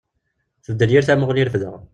[0.65, 1.75] Tbeddel yir tamuɣli i refdeɣ.